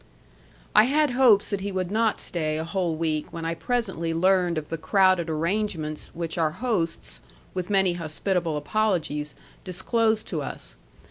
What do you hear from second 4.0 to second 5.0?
learned of the